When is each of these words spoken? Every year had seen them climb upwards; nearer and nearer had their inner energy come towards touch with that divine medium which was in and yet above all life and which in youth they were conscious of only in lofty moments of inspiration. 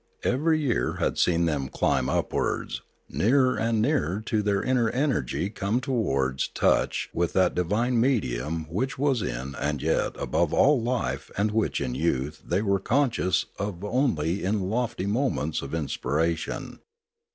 Every 0.23 0.59
year 0.59 0.93
had 0.93 1.19
seen 1.19 1.45
them 1.45 1.69
climb 1.69 2.09
upwards; 2.09 2.81
nearer 3.07 3.55
and 3.55 3.83
nearer 3.83 4.23
had 4.27 4.45
their 4.45 4.63
inner 4.63 4.89
energy 4.89 5.51
come 5.51 5.79
towards 5.79 6.47
touch 6.47 7.07
with 7.13 7.33
that 7.33 7.53
divine 7.53 7.99
medium 8.01 8.65
which 8.67 8.97
was 8.97 9.21
in 9.21 9.53
and 9.53 9.79
yet 9.79 10.13
above 10.19 10.55
all 10.55 10.81
life 10.81 11.29
and 11.37 11.51
which 11.51 11.79
in 11.79 11.93
youth 11.93 12.41
they 12.43 12.63
were 12.63 12.79
conscious 12.79 13.45
of 13.59 13.83
only 13.83 14.43
in 14.43 14.71
lofty 14.71 15.05
moments 15.05 15.61
of 15.61 15.71
inspiration. 15.75 16.79